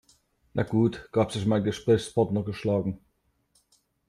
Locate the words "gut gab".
0.63-1.31